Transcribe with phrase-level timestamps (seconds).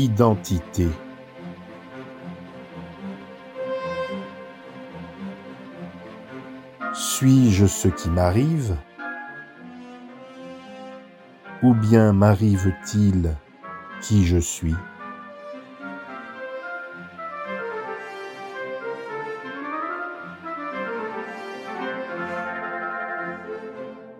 [0.00, 0.86] Identité.
[6.94, 8.76] Suis-je ce qui m'arrive?
[11.64, 13.34] Ou bien m'arrive-t-il
[14.00, 14.76] qui je suis?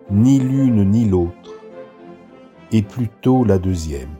[0.09, 1.53] Ni l'une ni l'autre,
[2.73, 4.17] et plutôt la deuxième.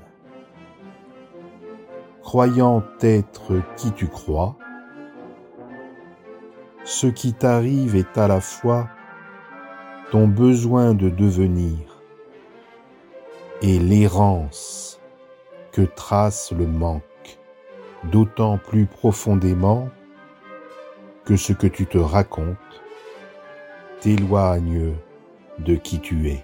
[2.31, 4.55] Croyant être qui tu crois,
[6.83, 8.87] ce qui t'arrive est à la fois
[10.11, 11.79] ton besoin de devenir
[13.63, 14.99] et l'errance
[15.71, 17.39] que trace le manque,
[18.03, 19.89] d'autant plus profondément
[21.25, 22.83] que ce que tu te racontes
[24.01, 24.93] t'éloigne
[25.57, 26.43] de qui tu es.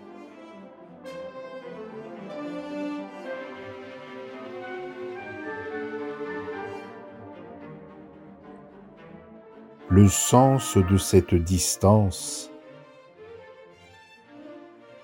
[9.90, 12.52] Le sens de cette distance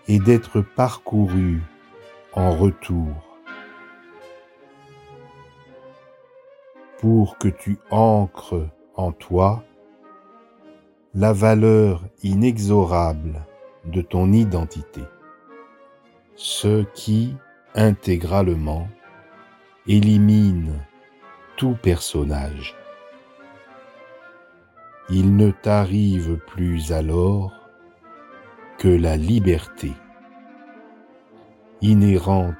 [0.07, 1.61] est d'être parcouru
[2.33, 3.37] en retour.
[6.99, 9.63] Pour que tu ancres en toi
[11.13, 13.45] la valeur inexorable
[13.85, 15.01] de ton identité,
[16.35, 17.35] ce qui,
[17.75, 18.87] intégralement,
[19.85, 20.73] élimine
[21.55, 22.75] tout personnage
[25.13, 27.51] il ne t'arrive plus alors
[28.77, 29.91] que la liberté
[31.81, 32.55] inhérente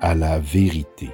[0.00, 1.10] à la vérité.